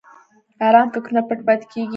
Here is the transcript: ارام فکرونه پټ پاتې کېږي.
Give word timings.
ارام 0.67 0.87
فکرونه 0.93 1.21
پټ 1.27 1.39
پاتې 1.47 1.65
کېږي. 1.71 1.89